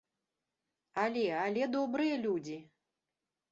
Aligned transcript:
Але, 1.03 1.27
але, 1.45 1.69
добрыя 1.77 2.19
людзі! 2.25 2.59